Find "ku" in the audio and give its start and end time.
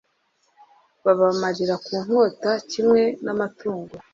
1.85-1.93